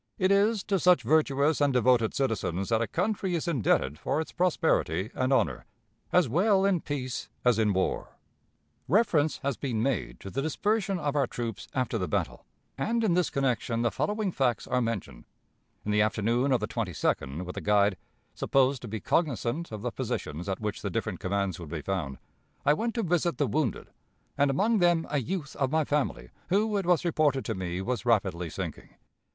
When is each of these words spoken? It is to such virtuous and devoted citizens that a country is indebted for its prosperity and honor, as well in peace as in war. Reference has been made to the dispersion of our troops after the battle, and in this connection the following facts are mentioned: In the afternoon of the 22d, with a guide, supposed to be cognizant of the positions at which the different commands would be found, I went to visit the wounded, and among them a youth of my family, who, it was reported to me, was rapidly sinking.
It 0.17 0.31
is 0.31 0.63
to 0.63 0.79
such 0.79 1.03
virtuous 1.03 1.61
and 1.61 1.71
devoted 1.71 2.15
citizens 2.15 2.69
that 2.69 2.81
a 2.81 2.87
country 2.87 3.35
is 3.35 3.47
indebted 3.47 3.99
for 3.99 4.19
its 4.19 4.31
prosperity 4.31 5.11
and 5.13 5.31
honor, 5.31 5.63
as 6.11 6.27
well 6.27 6.65
in 6.65 6.81
peace 6.81 7.29
as 7.45 7.59
in 7.59 7.71
war. 7.71 8.17
Reference 8.87 9.37
has 9.43 9.57
been 9.57 9.83
made 9.83 10.19
to 10.21 10.31
the 10.31 10.41
dispersion 10.41 10.97
of 10.97 11.15
our 11.15 11.27
troops 11.27 11.67
after 11.75 11.99
the 11.99 12.07
battle, 12.07 12.47
and 12.79 13.03
in 13.03 13.13
this 13.13 13.29
connection 13.29 13.83
the 13.83 13.91
following 13.91 14.31
facts 14.31 14.65
are 14.65 14.81
mentioned: 14.81 15.23
In 15.85 15.91
the 15.91 16.01
afternoon 16.01 16.51
of 16.51 16.61
the 16.61 16.67
22d, 16.67 17.45
with 17.45 17.55
a 17.57 17.61
guide, 17.61 17.95
supposed 18.33 18.81
to 18.81 18.87
be 18.87 18.99
cognizant 18.99 19.71
of 19.71 19.83
the 19.83 19.91
positions 19.91 20.49
at 20.49 20.59
which 20.59 20.81
the 20.81 20.89
different 20.89 21.19
commands 21.19 21.59
would 21.59 21.69
be 21.69 21.83
found, 21.83 22.17
I 22.65 22.73
went 22.73 22.95
to 22.95 23.03
visit 23.03 23.37
the 23.37 23.45
wounded, 23.45 23.89
and 24.35 24.49
among 24.49 24.79
them 24.79 25.05
a 25.11 25.19
youth 25.19 25.55
of 25.57 25.69
my 25.71 25.85
family, 25.85 26.31
who, 26.49 26.75
it 26.77 26.87
was 26.87 27.05
reported 27.05 27.45
to 27.45 27.53
me, 27.53 27.83
was 27.83 28.03
rapidly 28.03 28.49
sinking. 28.49 28.95